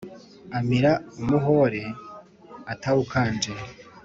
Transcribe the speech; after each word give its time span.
Amira 0.57 0.91
umuhore 1.19 1.83
atawukanje: 2.73 3.51